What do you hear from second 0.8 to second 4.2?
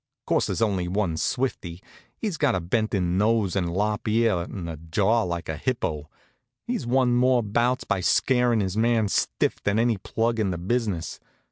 one Swifty. He's got a bent in nose, an' a lop